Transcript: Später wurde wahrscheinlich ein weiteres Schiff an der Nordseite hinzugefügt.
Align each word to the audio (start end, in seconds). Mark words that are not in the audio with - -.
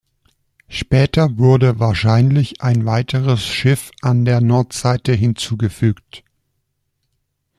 Später 0.67 1.37
wurde 1.37 1.77
wahrscheinlich 1.79 2.59
ein 2.63 2.87
weiteres 2.87 3.45
Schiff 3.45 3.91
an 4.01 4.25
der 4.25 4.41
Nordseite 4.41 5.11
hinzugefügt. 5.13 6.23